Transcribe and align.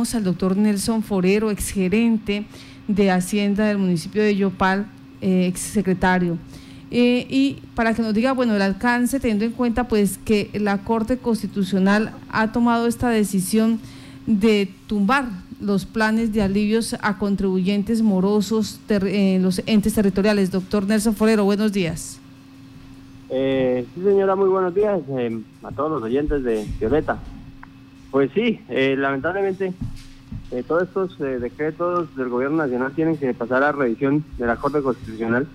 al 0.00 0.24
doctor 0.24 0.56
Nelson 0.56 1.02
Forero, 1.02 1.50
exgerente 1.50 2.44
de 2.88 3.10
Hacienda 3.10 3.66
del 3.66 3.78
municipio 3.78 4.22
de 4.22 4.34
Yopal, 4.34 4.86
eh, 5.20 5.46
exsecretario. 5.46 6.38
Eh, 6.90 7.26
y 7.28 7.58
para 7.74 7.94
que 7.94 8.02
nos 8.02 8.14
diga, 8.14 8.32
bueno, 8.32 8.56
el 8.56 8.62
alcance, 8.62 9.20
teniendo 9.20 9.44
en 9.44 9.52
cuenta 9.52 9.86
pues 9.88 10.18
que 10.18 10.50
la 10.54 10.78
Corte 10.78 11.18
Constitucional 11.18 12.12
ha 12.30 12.50
tomado 12.50 12.86
esta 12.86 13.10
decisión 13.10 13.78
de 14.26 14.72
tumbar 14.86 15.26
los 15.60 15.84
planes 15.84 16.32
de 16.32 16.42
alivios 16.42 16.96
a 17.02 17.18
contribuyentes 17.18 18.02
morosos 18.02 18.80
en 18.88 19.42
los 19.42 19.62
entes 19.66 19.94
territoriales. 19.94 20.50
Doctor 20.50 20.86
Nelson 20.86 21.14
Forero, 21.14 21.44
buenos 21.44 21.72
días. 21.72 22.18
Eh, 23.28 23.86
sí, 23.94 24.02
señora, 24.02 24.34
muy 24.34 24.48
buenos 24.48 24.74
días 24.74 25.00
eh, 25.10 25.40
a 25.62 25.70
todos 25.70 25.90
los 25.92 26.02
oyentes 26.02 26.42
de 26.42 26.66
Violeta. 26.80 27.18
Pues 28.10 28.30
sí, 28.32 28.60
eh, 28.68 28.96
lamentablemente 28.98 29.72
todos 30.66 30.82
estos 30.82 31.18
decretos 31.18 32.14
del 32.16 32.28
gobierno 32.28 32.56
nacional 32.56 32.92
tienen 32.92 33.16
que 33.16 33.32
pasar 33.34 33.62
a 33.62 33.70
revisión 33.70 34.24
de 34.36 34.46
la 34.46 34.56
Corte 34.56 34.82
Constitucional 34.82 35.46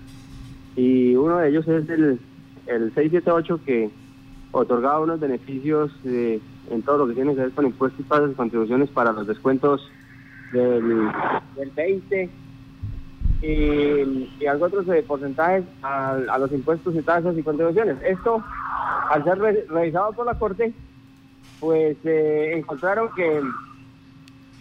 y 0.74 1.14
uno 1.16 1.36
de 1.36 1.50
ellos 1.50 1.68
es 1.68 1.86
el, 1.90 2.18
el 2.66 2.94
678 2.94 3.60
que 3.64 3.90
otorgaba 4.52 5.00
unos 5.00 5.20
beneficios 5.20 5.92
en 6.04 6.82
todo 6.82 6.98
lo 6.98 7.08
que 7.08 7.14
tiene 7.14 7.34
que 7.34 7.42
ver 7.42 7.50
con 7.52 7.66
impuestos 7.66 8.00
y 8.00 8.30
y 8.30 8.34
contribuciones 8.34 8.88
para 8.88 9.12
los 9.12 9.26
descuentos 9.26 9.90
del, 10.52 11.10
del 11.56 11.70
20 11.74 12.30
y, 13.42 14.30
y 14.40 14.46
algo 14.46 14.66
otros 14.66 14.86
porcentajes 15.06 15.64
a, 15.82 16.38
los 16.38 16.52
impuestos 16.52 16.94
y 16.94 17.02
tasas 17.02 17.36
y 17.36 17.42
contribuciones. 17.42 17.96
Esto, 18.02 18.42
al 19.10 19.24
ser 19.24 19.38
revisado 19.68 20.12
por 20.12 20.26
la 20.26 20.38
Corte, 20.38 20.72
pues 21.60 21.96
eh, 22.04 22.52
encontraron 22.54 23.08
que, 23.14 23.42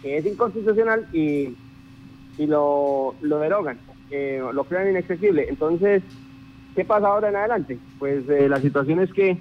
es 0.03 0.25
inconstitucional 0.25 1.07
y, 1.13 1.55
y 2.37 2.45
lo, 2.45 3.15
lo 3.21 3.39
derogan, 3.39 3.79
lo 4.53 4.63
crean 4.65 4.91
inaccesible. 4.91 5.47
Entonces, 5.49 6.03
¿qué 6.75 6.85
pasa 6.85 7.07
ahora 7.07 7.29
en 7.29 7.37
adelante? 7.37 7.79
Pues 7.97 8.27
eh, 8.29 8.47
la 8.49 8.59
situación 8.59 8.99
es 8.99 9.11
que, 9.13 9.37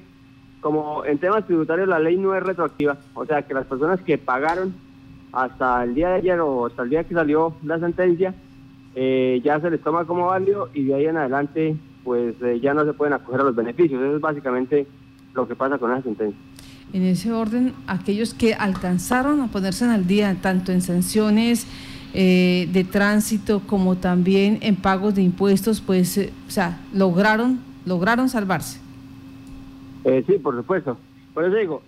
como 0.61 1.05
en 1.05 1.19
temas 1.19 1.45
tributarios 1.47 1.89
la 1.89 1.99
ley 1.99 2.17
no 2.17 2.35
es 2.35 2.43
retroactiva, 2.43 2.97
o 3.15 3.27
sea 3.27 3.43
que 3.43 3.53
las 3.53 3.67
personas 3.67 4.01
que 4.01 4.17
pagaron 4.17 4.75
hasta 5.33 5.83
el 5.83 5.95
día 5.95 6.11
de 6.11 6.15
ayer 6.17 6.41
o 6.41 6.67
hasta 6.67 6.85
el 6.85 6.91
día 6.91 7.05
que 7.05 7.15
salió 7.15 7.55
la 7.65 7.79
sentencia, 7.79 8.35
eh, 8.95 9.41
ya 9.45 9.61
se 9.61 9.71
les 9.71 9.81
toma 9.83 10.05
como 10.05 10.27
válido 10.27 10.71
y 10.73 10.85
de 10.85 10.95
ahí 10.95 11.07
en 11.07 11.17
adelante 11.17 11.77
pues 12.05 12.41
eh, 12.43 12.61
ya 12.61 12.73
no 12.73 12.85
se 12.85 12.93
pueden 12.93 13.15
acoger 13.15 13.41
a 13.41 13.45
los 13.45 13.57
beneficios. 13.57 14.01
Eso 14.01 14.17
es 14.17 14.21
básicamente 14.21 14.87
lo 15.35 15.49
que 15.49 15.57
pasa 15.57 15.79
con 15.79 15.91
esa 15.91 16.03
sentencia. 16.03 16.39
En 16.95 17.03
ese 17.03 17.31
orden, 17.31 17.75
aquellos 17.87 18.33
que 18.33 18.55
alcanzaron 18.55 19.43
a 19.43 19.49
ponerse 19.49 19.85
al 19.85 20.07
día, 20.07 20.35
tanto 20.41 20.73
en 20.73 20.81
sanciones 20.81 21.67
eh, 22.15 22.67
de 22.73 22.85
tránsito 22.85 23.61
como 23.67 23.97
también 23.97 24.59
en 24.63 24.77
pagos 24.77 25.15
de 25.15 25.23
impuestos, 25.23 25.83
pues, 25.83 26.17
o 26.49 26.51
sea, 26.51 26.81
lograron, 26.95 27.61
lograron 27.85 28.31
salvarse. 28.31 28.81
sí, 30.27 30.39
por 30.39 30.57
supuesto. 30.57 30.97
Por 31.35 31.45
eso 31.45 31.57
digo, 31.57 31.83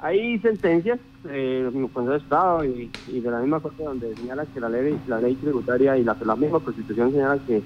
hay 0.00 0.38
sentencias 0.38 0.98
eh, 1.28 1.70
Consejo 1.92 2.12
de 2.12 2.18
Estado 2.18 2.64
y, 2.64 2.90
de 3.08 3.30
la 3.30 3.40
misma 3.40 3.60
Corte 3.60 3.82
donde 3.82 4.14
señala 4.16 4.46
que 4.46 4.60
la 4.60 4.68
ley, 4.68 4.98
la 5.06 5.20
ley 5.20 5.34
tributaria 5.34 5.96
y 5.98 6.04
la, 6.04 6.14
misma 6.14 6.60
Constitución 6.60 7.10
señala 7.12 7.38
que 7.46 7.62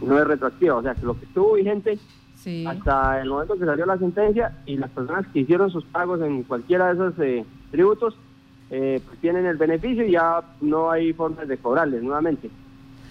no 0.00 0.18
es 0.18 0.26
retroactiva, 0.26 0.76
o 0.76 0.82
sea 0.82 0.94
que 0.94 1.06
lo 1.06 1.18
que 1.18 1.24
estuvo 1.24 1.54
vigente 1.54 1.98
hasta 2.66 3.20
el 3.20 3.28
momento 3.28 3.58
que 3.58 3.64
salió 3.64 3.86
la 3.86 3.98
sentencia 3.98 4.58
y 4.66 4.76
las 4.76 4.90
personas 4.90 5.26
que 5.32 5.40
hicieron 5.40 5.70
sus 5.70 5.84
pagos 5.84 6.20
en 6.22 6.42
cualquiera 6.42 6.86
de 6.86 6.92
esos 6.94 7.18
eh, 7.20 7.44
tributos 7.70 8.16
eh, 8.70 9.00
pues 9.06 9.18
tienen 9.20 9.46
el 9.46 9.56
beneficio 9.56 10.06
y 10.06 10.12
ya 10.12 10.42
no 10.60 10.90
hay 10.90 11.12
formas 11.12 11.46
de 11.46 11.58
cobrarles 11.58 12.02
nuevamente. 12.02 12.50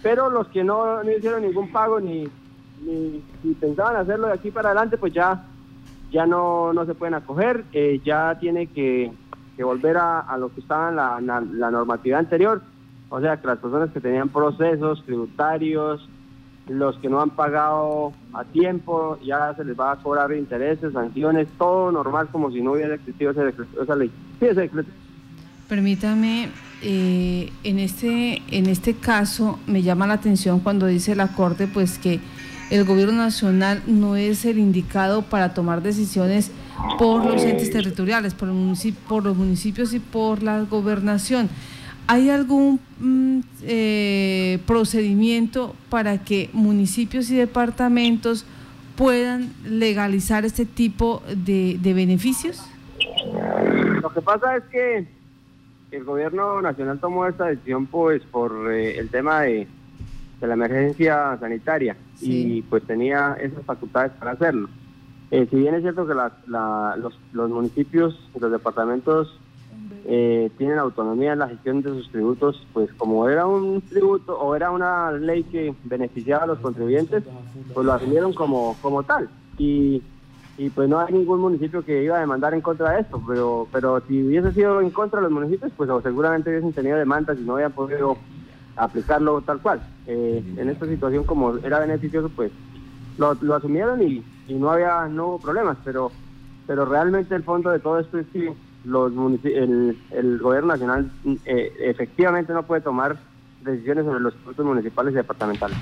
Pero 0.01 0.29
los 0.29 0.47
que 0.47 0.63
no, 0.63 1.03
hicieron 1.03 1.43
ningún 1.43 1.71
pago 1.71 1.99
ni, 1.99 2.27
ni, 2.81 3.23
pensaban 3.59 3.95
hacerlo 3.95 4.27
de 4.27 4.33
aquí 4.33 4.49
para 4.49 4.69
adelante, 4.69 4.97
pues 4.97 5.13
ya 5.13 5.45
ya 6.11 6.25
no, 6.25 6.73
no 6.73 6.85
se 6.85 6.93
pueden 6.93 7.13
acoger, 7.13 7.63
eh, 7.71 8.01
ya 8.03 8.37
tiene 8.39 8.67
que, 8.67 9.11
volver 9.63 9.95
a, 9.97 10.35
lo 10.39 10.51
que 10.51 10.59
estaba 10.59 10.89
en 10.89 10.95
la, 10.95 11.21
la, 11.21 11.69
normatividad 11.69 12.17
anterior, 12.17 12.63
o 13.09 13.21
sea 13.21 13.37
que 13.39 13.45
las 13.45 13.59
personas 13.59 13.91
que 13.91 14.01
tenían 14.01 14.29
procesos 14.29 15.05
tributarios, 15.05 16.09
los 16.67 16.97
que 16.97 17.09
no 17.09 17.21
han 17.21 17.31
pagado 17.31 18.13
a 18.33 18.43
tiempo, 18.45 19.19
ya 19.23 19.53
se 19.55 19.63
les 19.65 19.77
va 19.77 19.93
a 19.93 19.95
cobrar 19.97 20.31
intereses, 20.31 20.93
sanciones, 20.93 21.47
todo 21.57 21.91
normal 21.91 22.29
como 22.31 22.51
si 22.51 22.61
no 22.61 22.73
hubiera 22.73 22.95
existido 22.95 23.31
esa 23.31 23.95
ley. 23.95 24.11
Sí, 24.39 24.45
ese 24.45 24.61
decreto. 24.61 24.89
Permítame, 25.67 26.49
eh, 26.81 27.51
en, 27.63 27.79
este, 27.79 28.41
en 28.49 28.65
este 28.65 28.95
caso 28.95 29.59
me 29.67 29.81
llama 29.81 30.07
la 30.07 30.15
atención 30.15 30.59
cuando 30.59 30.87
dice 30.87 31.15
la 31.15 31.29
Corte 31.29 31.67
pues 31.67 31.97
que 31.97 32.19
el 32.71 32.85
gobierno 32.85 33.13
nacional 33.13 33.83
no 33.85 34.15
es 34.15 34.45
el 34.45 34.57
indicado 34.57 35.21
para 35.21 35.53
tomar 35.53 35.81
decisiones 35.81 36.51
por 36.97 37.25
los 37.25 37.43
entes 37.43 37.69
territoriales, 37.69 38.33
por 38.33 38.47
los 38.47 39.37
municipios 39.37 39.93
y 39.93 39.99
por 39.99 40.41
la 40.41 40.61
gobernación. 40.61 41.49
¿Hay 42.11 42.29
algún 42.29 42.77
mm, 42.99 43.39
eh, 43.63 44.59
procedimiento 44.67 45.73
para 45.89 46.17
que 46.17 46.49
municipios 46.51 47.29
y 47.29 47.37
departamentos 47.37 48.45
puedan 48.97 49.53
legalizar 49.65 50.43
este 50.43 50.65
tipo 50.65 51.23
de, 51.33 51.79
beneficios? 51.95 52.67
Lo 54.01 54.09
que 54.13 54.21
pasa 54.21 54.57
es 54.57 54.63
que 54.65 55.07
el 55.91 56.03
gobierno 56.03 56.61
nacional 56.61 56.99
tomó 56.99 57.27
esta 57.27 57.45
decisión 57.45 57.85
pues 57.85 58.21
por 58.23 58.69
eh, 58.73 58.99
el 58.99 59.09
tema 59.09 59.43
de 59.43 59.67
de 60.41 60.47
la 60.47 60.55
emergencia 60.55 61.37
sanitaria 61.39 61.95
y 62.19 62.63
pues 62.63 62.83
tenía 62.83 63.37
esas 63.39 63.63
facultades 63.63 64.11
para 64.13 64.31
hacerlo. 64.31 64.67
Eh, 65.29 65.47
si 65.49 65.55
bien 65.55 65.75
es 65.75 65.81
cierto 65.81 66.05
que 66.05 66.13
los, 66.13 67.13
los, 67.31 67.49
municipios 67.49 68.19
y 68.35 68.39
los 68.39 68.51
departamentos 68.51 69.39
eh, 70.13 70.51
tienen 70.57 70.77
autonomía 70.77 71.31
en 71.31 71.39
la 71.39 71.47
gestión 71.47 71.81
de 71.81 71.89
sus 71.89 72.11
tributos, 72.11 72.67
pues 72.73 72.91
como 72.95 73.29
era 73.29 73.47
un 73.47 73.79
tributo 73.79 74.37
o 74.37 74.53
era 74.57 74.69
una 74.69 75.13
ley 75.13 75.43
que 75.43 75.73
beneficiaba 75.85 76.43
a 76.43 76.47
los 76.47 76.59
contribuyentes, 76.59 77.23
pues 77.73 77.85
lo 77.85 77.93
asumieron 77.93 78.33
como, 78.33 78.75
como 78.81 79.03
tal. 79.03 79.29
Y, 79.57 80.03
y 80.57 80.69
pues 80.69 80.89
no 80.89 80.99
hay 80.99 81.13
ningún 81.13 81.39
municipio 81.39 81.85
que 81.85 82.03
iba 82.03 82.17
a 82.17 82.19
demandar 82.19 82.53
en 82.53 82.59
contra 82.59 82.91
de 82.91 83.01
esto, 83.03 83.23
pero, 83.25 83.69
pero 83.71 84.01
si 84.05 84.21
hubiese 84.21 84.51
sido 84.51 84.81
en 84.81 84.89
contra 84.89 85.21
de 85.21 85.29
los 85.29 85.31
municipios, 85.31 85.71
pues 85.77 85.89
seguramente 86.03 86.49
hubiesen 86.49 86.73
tenido 86.73 86.97
demandas 86.97 87.37
y 87.39 87.43
no 87.43 87.53
habían 87.53 87.71
podido 87.71 88.17
aplicarlo 88.75 89.39
tal 89.39 89.61
cual. 89.61 89.81
Eh, 90.07 90.43
en 90.57 90.67
esta 90.67 90.87
situación, 90.87 91.23
como 91.23 91.55
era 91.59 91.79
beneficioso, 91.79 92.27
pues 92.27 92.51
lo, 93.17 93.55
asumieron 93.55 94.01
y, 94.01 94.25
no 94.49 94.71
había 94.71 95.07
no 95.07 95.27
hubo 95.27 95.39
problemas, 95.39 95.77
pero 95.85 96.11
pero 96.67 96.83
realmente 96.83 97.33
el 97.33 97.43
fondo 97.43 97.69
de 97.69 97.79
todo 97.79 97.99
esto 97.99 98.19
es 98.19 98.27
que 98.27 98.53
los 98.83 99.11
el, 99.43 99.97
el 100.11 100.39
gobierno 100.39 100.69
nacional 100.69 101.11
eh, 101.45 101.73
efectivamente 101.81 102.53
no 102.53 102.63
puede 102.63 102.81
tomar 102.81 103.17
decisiones 103.63 104.05
sobre 104.05 104.19
los 104.19 104.33
puntos 104.35 104.65
municipales 104.65 105.13
y 105.13 105.17
departamentales. 105.17 105.77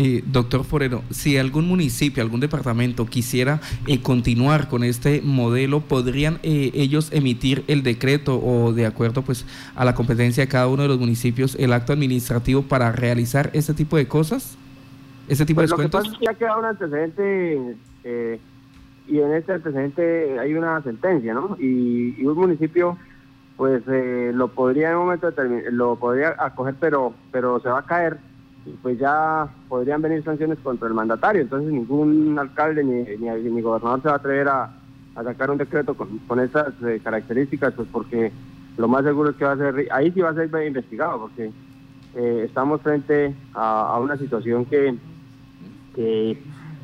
Eh, 0.00 0.22
doctor 0.24 0.62
Forero, 0.62 1.02
si 1.10 1.38
algún 1.38 1.66
municipio, 1.66 2.22
algún 2.22 2.38
departamento 2.38 3.04
quisiera 3.04 3.60
eh, 3.88 4.00
continuar 4.00 4.68
con 4.68 4.84
este 4.84 5.20
modelo, 5.24 5.80
¿podrían 5.80 6.38
eh, 6.44 6.70
ellos 6.74 7.10
emitir 7.12 7.64
el 7.66 7.82
decreto 7.82 8.40
o 8.40 8.72
de 8.72 8.86
acuerdo 8.86 9.22
pues 9.22 9.44
a 9.74 9.84
la 9.84 9.96
competencia 9.96 10.44
de 10.44 10.48
cada 10.48 10.68
uno 10.68 10.82
de 10.82 10.88
los 10.88 11.00
municipios 11.00 11.56
el 11.56 11.72
acto 11.72 11.92
administrativo 11.92 12.62
para 12.62 12.92
realizar 12.92 13.50
este 13.54 13.74
tipo 13.74 13.96
de 13.96 14.06
cosas? 14.06 14.56
¿Ese 15.26 15.44
tipo 15.44 15.62
pues 15.62 15.70
de 15.70 15.76
descuentos? 15.76 16.06
Lo 16.06 16.12
que 16.12 16.16
pasa 16.16 16.22
es 16.22 16.28
que 16.28 16.28
ha 16.28 16.38
quedado 16.38 16.60
un 16.60 16.64
antecedente 16.66 17.76
y 19.08 19.20
en 19.20 19.32
este 19.32 19.54
antecedente 19.54 20.38
hay 20.38 20.54
una 20.54 20.82
sentencia, 20.82 21.34
¿no? 21.34 21.56
Y, 21.58 22.24
un 22.24 22.36
municipio 22.36 22.96
pues 23.56 23.82
lo 23.86 24.48
podría 24.48 24.90
en 24.90 24.98
un 24.98 25.04
momento 25.06 25.32
lo 25.72 25.96
podría 25.96 26.36
acoger, 26.38 26.76
pero 26.78 27.12
pero 27.32 27.58
se 27.58 27.68
va 27.68 27.80
a 27.80 27.86
caer 27.86 28.18
pues 28.82 28.98
ya 28.98 29.48
podrían 29.68 30.02
venir 30.02 30.22
sanciones 30.22 30.58
contra 30.58 30.88
el 30.88 30.94
mandatario. 30.94 31.42
Entonces 31.42 31.72
ningún 31.72 32.38
alcalde 32.38 32.84
ni, 32.84 33.04
ni, 33.16 33.62
gobernador 33.62 34.02
se 34.02 34.08
va 34.08 34.14
a 34.14 34.18
atrever 34.18 34.48
a, 34.48 34.70
sacar 35.14 35.50
un 35.50 35.58
decreto 35.58 35.94
con, 35.94 36.18
con 36.28 36.38
estas 36.38 36.74
eh, 36.82 37.00
características, 37.02 37.74
pues 37.74 37.88
porque 37.90 38.30
lo 38.76 38.86
más 38.86 39.04
seguro 39.04 39.30
es 39.30 39.36
que 39.36 39.44
va 39.44 39.52
a 39.52 39.56
ser, 39.56 39.88
ahí 39.90 40.12
sí 40.12 40.20
va 40.20 40.30
a 40.30 40.34
ser 40.34 40.48
investigado, 40.64 41.22
porque 41.22 41.50
eh, 42.14 42.42
estamos 42.46 42.80
frente 42.80 43.34
a, 43.52 43.98
una 44.00 44.16
situación 44.16 44.64
que, 44.64 44.96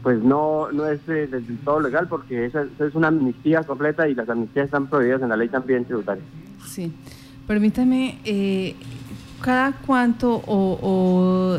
pues 0.05 0.23
no, 0.23 0.71
no 0.71 0.87
es 0.87 1.01
eh, 1.09 1.27
del 1.27 1.59
todo 1.65 1.81
legal, 1.81 2.07
porque 2.09 2.45
esa, 2.45 2.63
es 2.63 2.95
una 2.95 3.09
amnistía 3.09 3.65
completa 3.65 4.09
y 4.09 4.15
las 4.15 4.29
amnistías 4.29 4.67
están 4.67 4.87
prohibidas 4.87 5.23
en 5.23 5.31
la 5.31 5.37
ley 5.37 5.49
también 5.49 5.85
tributaria. 5.85 6.23
Sí, 6.65 6.93
permítame 7.49 8.19
cada 9.45 9.73
cuánto 9.73 10.43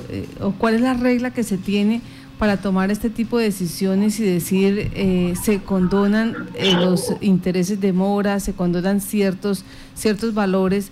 eh, 0.10 0.28
o, 0.42 0.52
cuál 0.58 0.74
es 0.74 0.82
la 0.82 0.96
regla 0.96 1.30
que 1.30 1.44
se 1.44 1.60
tiene 1.60 2.02
para 2.40 2.58
tomar 2.58 2.90
este 2.90 3.12
tipo 3.12 3.38
de 3.38 3.46
decisiones 3.46 4.20
y 4.20 4.24
decir 4.24 4.92
eh, 4.96 5.36
se 5.42 5.62
condonan 5.62 6.50
eh, 6.56 6.74
los 6.74 7.14
intereses 7.22 7.80
de 7.80 7.94
mora, 7.94 8.40
se 8.40 8.54
condonan 8.54 9.02
ciertos, 9.02 9.64
ciertos 9.94 10.34
valores 10.34 10.90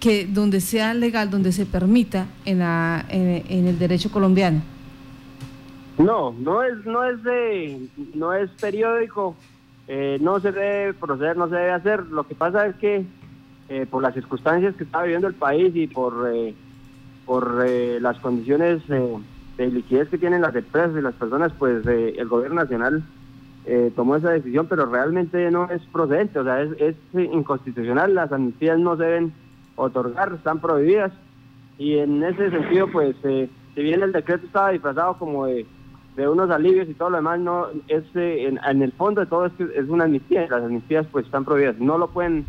que 0.00 0.26
donde 0.26 0.60
sea 0.60 0.92
legal, 0.92 1.30
donde 1.30 1.50
se 1.50 1.64
permita 1.64 2.26
en, 2.44 2.58
la, 2.58 3.06
en, 3.08 3.66
el 3.66 3.78
derecho 3.78 4.10
colombiano. 4.12 4.60
No, 5.98 6.32
no 6.38 6.62
es, 6.62 6.84
no 6.84 7.04
es 7.04 7.22
de, 7.24 7.88
no 8.14 8.32
es 8.32 8.50
periódico, 8.52 9.36
eh, 9.88 10.18
no 10.20 10.38
se 10.40 10.52
debe 10.52 10.94
proceder, 10.94 11.36
no 11.36 11.48
se 11.48 11.56
debe 11.56 11.72
hacer. 11.72 12.04
Lo 12.06 12.24
que 12.24 12.34
pasa 12.34 12.66
es 12.66 12.76
que 12.76 13.04
eh, 13.68 13.86
por 13.90 14.02
las 14.02 14.14
circunstancias 14.14 14.74
que 14.76 14.84
está 14.84 15.02
viviendo 15.02 15.26
el 15.26 15.34
país 15.34 15.74
y 15.74 15.86
por, 15.88 16.30
eh, 16.32 16.54
por 17.26 17.68
las 17.68 18.18
condiciones 18.20 18.86
de 18.86 19.66
liquidez 19.66 20.08
que 20.08 20.18
tienen 20.18 20.42
las 20.42 20.54
empresas 20.54 20.92
y 20.96 21.02
las 21.02 21.14
personas, 21.14 21.52
pues 21.58 21.84
el 21.86 22.28
gobierno 22.28 22.62
nacional 22.62 23.02
tomó 23.94 24.16
esa 24.16 24.30
decisión, 24.30 24.66
pero 24.66 24.86
realmente 24.86 25.50
no 25.50 25.68
es 25.68 25.82
procedente, 25.92 26.38
o 26.38 26.44
sea, 26.44 26.62
es, 26.62 26.70
es 26.80 26.96
inconstitucional, 27.12 28.14
las 28.14 28.32
amnistías 28.32 28.78
no 28.78 28.96
se 28.96 29.04
deben 29.04 29.32
otorgar, 29.78 30.32
están 30.32 30.60
prohibidas. 30.60 31.12
Y 31.78 31.98
en 31.98 32.22
ese 32.22 32.50
sentido, 32.50 32.88
pues, 32.88 33.14
eh, 33.22 33.48
si 33.74 33.82
bien 33.82 34.02
el 34.02 34.12
decreto 34.12 34.46
estaba 34.46 34.70
disfrazado 34.70 35.16
como 35.16 35.46
de, 35.46 35.64
unos 36.26 36.50
alivios 36.50 36.88
y 36.88 36.94
todo 36.94 37.10
lo 37.10 37.18
demás, 37.18 37.38
no 37.38 37.66
es 37.86 38.04
eh, 38.14 38.48
en, 38.48 38.82
el 38.82 38.92
fondo 38.92 39.20
de 39.20 39.26
todo 39.26 39.46
es, 39.46 39.52
es 39.76 39.88
una 39.88 40.04
amnistía. 40.04 40.46
Las 40.48 40.64
amnistías, 40.64 41.06
pues, 41.12 41.26
están 41.26 41.44
prohibidas. 41.44 41.78
No 41.78 41.98
lo 41.98 42.08
pueden 42.08 42.46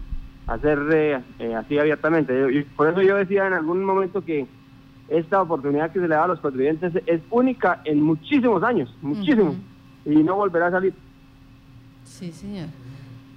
hacer 0.48 0.80
eh, 0.92 1.54
así 1.56 1.77
abiertamente. 1.77 2.66
Por 2.75 2.88
eso 2.88 3.01
yo 3.01 3.18
decía 3.18 3.45
en 3.45 3.54
algún 3.54 3.83
momento 3.83 4.24
que 4.24 4.48
esta 5.10 5.42
oportunidad 5.42 5.92
que 5.92 6.00
se 6.00 6.07
le 6.07 6.16
da 6.16 6.24
a 6.24 6.27
los 6.27 6.39
contribuyentes 6.39 6.94
es 7.06 7.21
única 7.30 7.81
en 7.83 8.01
muchísimos 8.01 8.63
años, 8.63 8.95
muchísimos, 9.01 9.56
y 10.06 10.15
no 10.24 10.36
volverá 10.36 10.68
a 10.68 10.72
salir. 10.72 10.94
Sí, 12.06 12.31
señor 12.31 12.68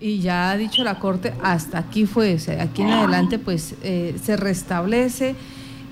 y 0.03 0.19
ya 0.19 0.51
ha 0.51 0.57
dicho 0.57 0.83
la 0.83 0.99
Corte, 0.99 1.33
hasta 1.43 1.79
aquí 1.79 2.07
fue, 2.07 2.37
aquí 2.61 2.83
en 2.83 2.91
adelante 2.91 3.39
pues 3.39 3.77
eh, 3.83 4.17
se 4.21 4.37
restablece 4.37 5.37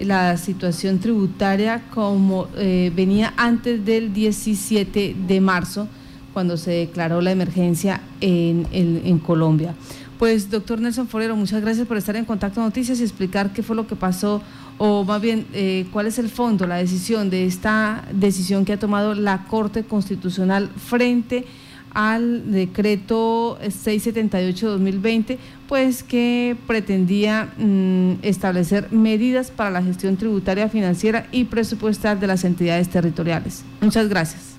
la 0.01 0.37
situación 0.37 0.99
tributaria 0.99 1.83
como 1.95 2.49
eh, 2.57 2.93
venía 2.95 3.33
antes 3.37 3.85
del 3.85 4.13
17 4.13 5.17
de 5.27 5.41
marzo, 5.41 5.89
cuando 6.33 6.57
se 6.57 6.71
declaró 6.71 7.21
la 7.21 7.33
emergencia 7.33 8.01
en, 8.21 8.67
en, 8.73 9.19
Colombia. 9.19 9.75
Pues 10.19 10.51
doctor 10.51 10.81
Nelson 10.81 11.09
Forero, 11.09 11.35
muchas 11.35 11.61
gracias 11.61 11.87
por 11.87 11.97
estar 11.97 12.15
en 12.17 12.25
Contacto 12.25 12.61
Noticias 12.61 13.01
y 13.01 13.03
explicar 13.03 13.53
qué 13.53 13.63
fue 13.63 13.75
lo 13.75 13.87
que 13.87 13.97
pasó, 13.97 14.43
o 14.79 15.05
más 15.05 15.21
bien 15.21 15.47
eh, 15.53 15.87
cuál 15.93 16.07
es 16.07 16.19
el 16.19 16.29
fondo, 16.29 16.67
la 16.67 16.77
decisión 16.77 17.31
de 17.31 17.47
esta 17.47 18.05
decisión 18.13 18.65
que 18.65 18.75
ha 18.75 18.79
tomado 18.79 19.15
la 19.15 19.45
Corte 19.45 19.85
Constitucional 19.85 20.69
frente 20.69 21.39
a 21.39 21.70
al 21.93 22.51
decreto 22.51 23.59
678-2020, 23.61 25.39
pues 25.69 26.03
que 26.03 26.57
pretendía 26.67 27.53
mm, 27.57 28.15
establecer 28.23 28.91
medidas 28.93 29.51
para 29.51 29.71
la 29.71 29.83
gestión 29.83 30.17
tributaria, 30.17 30.69
financiera 30.69 31.27
y 31.33 31.45
presupuestal 31.45 32.21
de 32.21 32.27
las 32.27 32.45
entidades 32.45 32.89
territoriales. 32.89 33.65
Muchas 33.81 34.09
gracias. 34.09 34.57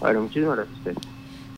Bueno, 0.00 0.22
muchísimas 0.22 0.56
gracias 0.56 0.76
a 0.76 0.90
usted. 0.90 1.13